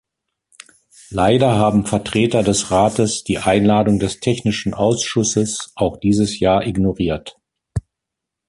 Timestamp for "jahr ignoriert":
6.39-7.39